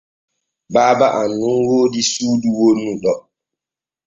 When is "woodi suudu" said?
1.67-2.49